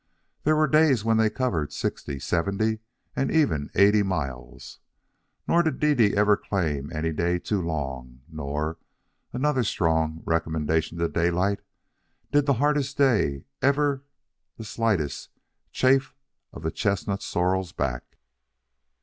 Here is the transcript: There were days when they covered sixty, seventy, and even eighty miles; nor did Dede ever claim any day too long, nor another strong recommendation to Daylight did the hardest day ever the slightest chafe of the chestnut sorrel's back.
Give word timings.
There 0.45 0.55
were 0.55 0.65
days 0.65 1.05
when 1.05 1.17
they 1.17 1.29
covered 1.29 1.71
sixty, 1.71 2.17
seventy, 2.17 2.79
and 3.15 3.29
even 3.29 3.69
eighty 3.75 4.01
miles; 4.01 4.79
nor 5.47 5.61
did 5.61 5.77
Dede 5.79 6.15
ever 6.15 6.35
claim 6.35 6.91
any 6.91 7.11
day 7.13 7.37
too 7.37 7.61
long, 7.61 8.21
nor 8.27 8.79
another 9.31 9.63
strong 9.63 10.23
recommendation 10.25 10.97
to 10.97 11.07
Daylight 11.07 11.59
did 12.31 12.47
the 12.47 12.53
hardest 12.53 12.97
day 12.97 13.45
ever 13.61 14.03
the 14.57 14.63
slightest 14.63 15.29
chafe 15.71 16.15
of 16.51 16.63
the 16.63 16.71
chestnut 16.71 17.21
sorrel's 17.21 17.71
back. 17.71 18.17